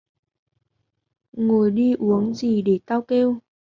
Ngồi 1.33 1.71
đi 1.71 1.93
uống 1.93 2.33
gì 2.35 2.61
để 2.61 2.79
tao 2.85 3.01
kêu 3.01 3.37